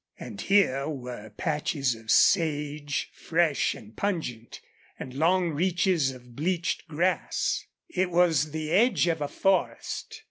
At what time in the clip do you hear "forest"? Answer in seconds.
9.27-10.19